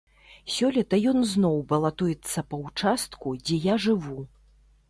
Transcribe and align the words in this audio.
Сёлета 0.53 0.99
ён 1.11 1.19
зноў 1.33 1.59
балатуецца 1.73 2.39
па 2.55 2.61
ўчастку, 2.65 3.37
дзе 3.51 3.63
я 3.73 3.81
жыву. 3.85 4.19